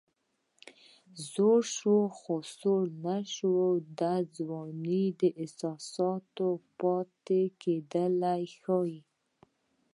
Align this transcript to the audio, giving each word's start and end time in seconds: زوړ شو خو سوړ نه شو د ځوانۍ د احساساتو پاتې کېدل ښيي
زوړ 1.31 1.59
شو 1.75 1.97
خو 2.17 2.33
سوړ 2.57 2.83
نه 3.05 3.17
شو 3.35 3.55
د 3.99 4.01
ځوانۍ 4.35 5.05
د 5.21 5.21
احساساتو 5.41 6.49
پاتې 6.79 7.41
کېدل 7.61 8.15
ښيي 8.61 8.99